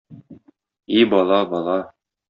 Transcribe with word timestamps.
И 1.01 1.05
бала, 1.13 1.41
бала... 1.55 1.81